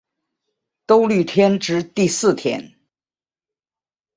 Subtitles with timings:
[0.87, 2.73] 兜率天之第四天。